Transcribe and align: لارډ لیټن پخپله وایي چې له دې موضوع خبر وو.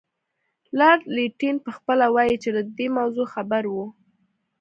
لارډ 0.77 1.01
لیټن 1.15 1.55
پخپله 1.65 2.05
وایي 2.15 2.35
چې 2.43 2.49
له 2.55 2.61
دې 2.77 2.87
موضوع 2.97 3.25
خبر 3.33 3.63
وو. 3.73 3.85